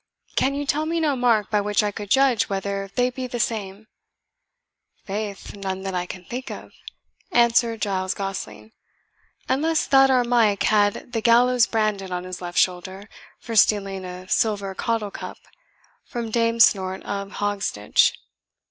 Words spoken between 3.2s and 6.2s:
the same?" "Faith, none that I